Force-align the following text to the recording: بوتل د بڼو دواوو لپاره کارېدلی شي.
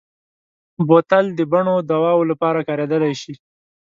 بوتل 0.87 1.25
د 1.37 1.39
بڼو 1.51 1.75
دواوو 1.91 2.29
لپاره 2.31 2.65
کارېدلی 2.67 3.13
شي. 3.21 3.33